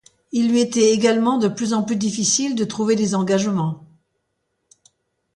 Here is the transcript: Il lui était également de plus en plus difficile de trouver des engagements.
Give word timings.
Il 0.31 0.49
lui 0.49 0.61
était 0.61 0.93
également 0.93 1.37
de 1.37 1.47
plus 1.47 1.73
en 1.75 1.83
plus 1.83 1.95
difficile 1.95 2.55
de 2.55 2.63
trouver 2.65 2.95
des 2.95 3.13
engagements. 3.13 3.85